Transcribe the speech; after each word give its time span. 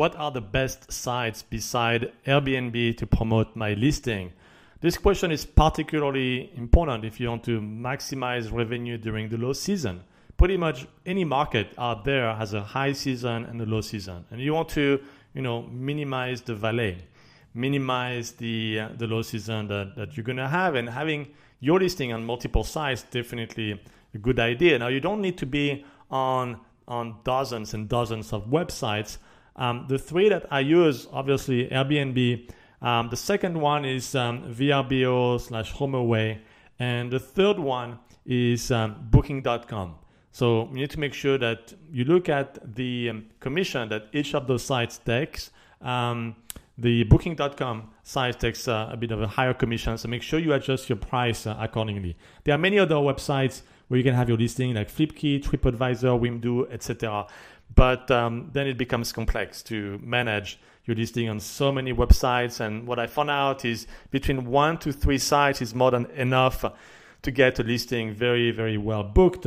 what 0.00 0.16
are 0.16 0.30
the 0.30 0.40
best 0.40 0.90
sites 0.90 1.42
beside 1.42 2.10
Airbnb 2.26 2.96
to 2.96 3.06
promote 3.06 3.54
my 3.54 3.74
listing? 3.74 4.32
This 4.80 4.96
question 4.96 5.30
is 5.30 5.44
particularly 5.44 6.50
important 6.56 7.04
if 7.04 7.20
you 7.20 7.28
want 7.28 7.44
to 7.44 7.60
maximize 7.60 8.50
revenue 8.50 8.96
during 8.96 9.28
the 9.28 9.36
low 9.36 9.52
season. 9.52 10.02
Pretty 10.38 10.56
much 10.56 10.86
any 11.04 11.22
market 11.22 11.74
out 11.76 12.06
there 12.06 12.34
has 12.34 12.54
a 12.54 12.62
high 12.62 12.92
season 12.94 13.44
and 13.44 13.60
a 13.60 13.66
low 13.66 13.82
season, 13.82 14.24
and 14.30 14.40
you 14.40 14.54
want 14.54 14.70
to, 14.70 15.02
you 15.34 15.42
know, 15.42 15.64
minimize 15.64 16.40
the 16.40 16.54
valley, 16.54 16.96
minimize 17.52 18.32
the 18.32 18.80
uh, 18.80 18.88
the 18.96 19.06
low 19.06 19.20
season 19.20 19.68
that, 19.68 19.96
that 19.96 20.16
you're 20.16 20.24
gonna 20.24 20.48
have, 20.48 20.76
and 20.76 20.88
having 20.88 21.28
your 21.60 21.78
listing 21.78 22.10
on 22.14 22.24
multiple 22.24 22.64
sites 22.64 23.02
definitely 23.02 23.78
a 24.14 24.18
good 24.18 24.40
idea. 24.40 24.78
Now 24.78 24.88
you 24.88 25.00
don't 25.00 25.20
need 25.20 25.36
to 25.36 25.44
be 25.44 25.84
on 26.10 26.58
on 26.88 27.16
dozens 27.22 27.74
and 27.74 27.86
dozens 27.86 28.32
of 28.32 28.46
websites. 28.46 29.18
Um, 29.56 29.86
the 29.88 29.98
three 29.98 30.28
that 30.28 30.46
I 30.50 30.60
use, 30.60 31.06
obviously 31.12 31.68
Airbnb, 31.68 32.50
um, 32.82 33.08
the 33.10 33.16
second 33.16 33.60
one 33.60 33.84
is 33.84 34.14
um, 34.14 34.54
VRBO 34.54 35.40
slash 35.40 35.72
HomeAway. 35.74 36.38
And 36.78 37.10
the 37.10 37.20
third 37.20 37.58
one 37.58 37.98
is 38.24 38.70
um, 38.70 39.08
Booking.com. 39.10 39.96
So 40.32 40.68
you 40.68 40.76
need 40.76 40.90
to 40.90 41.00
make 41.00 41.12
sure 41.12 41.36
that 41.38 41.74
you 41.90 42.04
look 42.04 42.28
at 42.28 42.74
the 42.74 43.10
um, 43.10 43.26
commission 43.40 43.88
that 43.88 44.06
each 44.12 44.34
of 44.34 44.46
those 44.46 44.62
sites 44.62 44.98
takes. 44.98 45.50
Um, 45.82 46.36
the 46.78 47.04
Booking.com 47.04 47.90
site 48.02 48.40
takes 48.40 48.66
uh, 48.66 48.88
a 48.90 48.96
bit 48.96 49.10
of 49.10 49.20
a 49.20 49.26
higher 49.26 49.52
commission, 49.52 49.98
so 49.98 50.08
make 50.08 50.22
sure 50.22 50.38
you 50.38 50.54
adjust 50.54 50.88
your 50.88 50.96
price 50.96 51.46
uh, 51.46 51.56
accordingly. 51.60 52.16
There 52.44 52.54
are 52.54 52.58
many 52.58 52.78
other 52.78 52.94
websites 52.94 53.62
where 53.90 53.98
you 53.98 54.04
can 54.04 54.14
have 54.14 54.28
your 54.28 54.38
listing 54.38 54.72
like 54.72 54.88
Flipkey, 54.88 55.42
TripAdvisor, 55.42 56.16
Wimdu, 56.16 56.72
etc. 56.72 57.26
But 57.74 58.08
um, 58.08 58.48
then 58.52 58.68
it 58.68 58.78
becomes 58.78 59.12
complex 59.12 59.64
to 59.64 59.98
manage 60.00 60.60
your 60.84 60.94
listing 60.94 61.28
on 61.28 61.40
so 61.40 61.72
many 61.72 61.92
websites. 61.92 62.60
And 62.60 62.86
what 62.86 63.00
I 63.00 63.08
found 63.08 63.30
out 63.30 63.64
is 63.64 63.88
between 64.12 64.44
one 64.44 64.78
to 64.78 64.92
three 64.92 65.18
sites 65.18 65.60
is 65.60 65.74
more 65.74 65.90
than 65.90 66.06
enough 66.12 66.64
to 67.22 67.30
get 67.32 67.58
a 67.58 67.64
listing 67.64 68.14
very, 68.14 68.52
very 68.52 68.78
well 68.78 69.02
booked. 69.02 69.46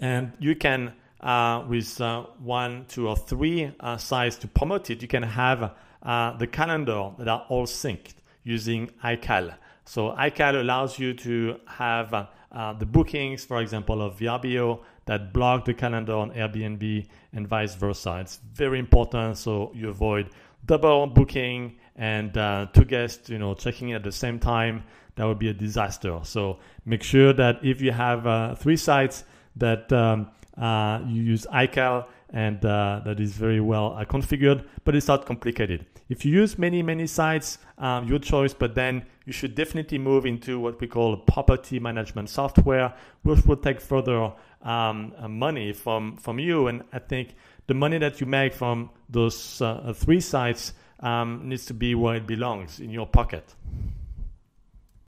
And 0.00 0.32
you 0.38 0.54
can, 0.54 0.92
uh, 1.20 1.64
with 1.66 2.00
uh, 2.00 2.26
one, 2.38 2.84
two, 2.86 3.08
or 3.08 3.16
three 3.16 3.72
uh, 3.80 3.96
sites 3.96 4.36
to 4.36 4.46
promote 4.46 4.90
it, 4.90 5.02
you 5.02 5.08
can 5.08 5.24
have 5.24 5.72
uh, 6.04 6.36
the 6.36 6.46
calendar 6.46 7.10
that 7.18 7.26
are 7.26 7.46
all 7.48 7.66
synced 7.66 8.14
using 8.44 8.92
iCal. 9.02 9.56
So 9.90 10.12
iCal 10.12 10.60
allows 10.60 11.00
you 11.00 11.14
to 11.14 11.56
have 11.66 12.14
uh, 12.14 12.72
the 12.74 12.86
bookings, 12.86 13.44
for 13.44 13.60
example, 13.60 14.00
of 14.00 14.20
VRBO 14.20 14.82
that 15.06 15.32
block 15.32 15.64
the 15.64 15.74
calendar 15.74 16.14
on 16.14 16.30
Airbnb 16.30 17.08
and 17.32 17.48
vice 17.48 17.74
versa. 17.74 18.18
It's 18.20 18.38
very 18.54 18.78
important 18.78 19.36
so 19.36 19.72
you 19.74 19.88
avoid 19.88 20.30
double 20.64 21.08
booking 21.08 21.76
and 21.96 22.38
uh, 22.38 22.68
two 22.72 22.84
guests, 22.84 23.28
you 23.28 23.40
know, 23.40 23.54
checking 23.54 23.88
in 23.88 23.96
at 23.96 24.04
the 24.04 24.12
same 24.12 24.38
time. 24.38 24.84
That 25.16 25.24
would 25.24 25.40
be 25.40 25.48
a 25.48 25.54
disaster. 25.54 26.20
So 26.22 26.60
make 26.84 27.02
sure 27.02 27.32
that 27.32 27.58
if 27.64 27.80
you 27.80 27.90
have 27.90 28.28
uh, 28.28 28.54
three 28.54 28.76
sites 28.76 29.24
that 29.56 29.92
um, 29.92 30.30
you 30.60 31.22
use 31.22 31.46
iCal 31.52 32.06
and 32.32 32.64
uh, 32.64 33.00
that 33.04 33.20
is 33.20 33.32
very 33.32 33.60
well 33.60 33.96
uh, 33.96 34.04
configured, 34.04 34.64
but 34.84 34.94
it's 34.94 35.08
not 35.08 35.26
complicated. 35.26 35.86
If 36.08 36.24
you 36.24 36.32
use 36.32 36.58
many, 36.58 36.82
many 36.82 37.06
sites, 37.06 37.58
um, 37.78 38.06
your 38.06 38.18
choice, 38.18 38.54
but 38.54 38.74
then 38.74 39.04
you 39.26 39.32
should 39.32 39.54
definitely 39.54 39.98
move 39.98 40.26
into 40.26 40.58
what 40.58 40.80
we 40.80 40.86
call 40.86 41.16
property 41.16 41.78
management 41.78 42.30
software, 42.30 42.94
which 43.22 43.44
will 43.46 43.56
take 43.56 43.80
further 43.80 44.32
um, 44.62 45.12
uh, 45.18 45.28
money 45.28 45.72
from, 45.72 46.16
from 46.16 46.38
you. 46.38 46.68
And 46.68 46.82
I 46.92 46.98
think 46.98 47.34
the 47.66 47.74
money 47.74 47.98
that 47.98 48.20
you 48.20 48.26
make 48.26 48.52
from 48.54 48.90
those 49.08 49.60
uh, 49.60 49.92
three 49.94 50.20
sites 50.20 50.72
um, 51.00 51.48
needs 51.48 51.66
to 51.66 51.74
be 51.74 51.94
where 51.94 52.16
it 52.16 52.26
belongs 52.26 52.80
in 52.80 52.90
your 52.90 53.06
pocket. 53.06 53.54